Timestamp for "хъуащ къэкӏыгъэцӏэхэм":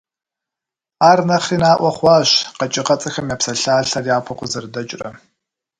1.97-3.31